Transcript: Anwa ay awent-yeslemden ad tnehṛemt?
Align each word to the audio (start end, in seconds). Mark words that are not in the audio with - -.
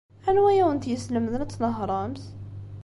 Anwa 0.29 0.47
ay 0.51 0.59
awent-yeslemden 0.63 1.43
ad 1.43 1.51
tnehṛemt? 1.51 2.23